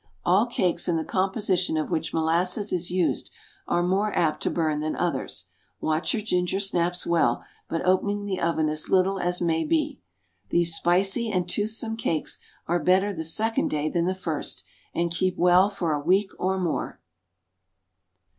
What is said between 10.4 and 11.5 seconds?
These spicy and